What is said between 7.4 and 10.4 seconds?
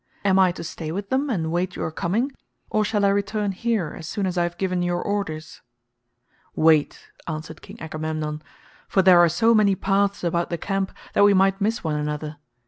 King Agamemnon, "for there are so many paths